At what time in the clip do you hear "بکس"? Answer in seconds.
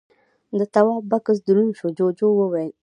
1.11-1.37